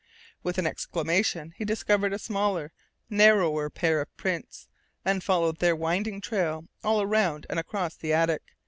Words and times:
With 0.41 0.57
an 0.57 0.65
exclamation 0.65 1.53
he 1.57 1.63
discovered 1.63 2.11
a 2.11 2.17
smaller, 2.17 2.71
narrow 3.07 3.69
pair 3.69 4.01
of 4.01 4.17
prints, 4.17 4.67
and 5.05 5.23
followed 5.23 5.59
their 5.59 5.75
winding 5.75 6.21
trail 6.21 6.65
all 6.83 7.03
around 7.03 7.45
and 7.51 7.59
across 7.59 7.95
the 7.97 8.11
attic. 8.11 8.41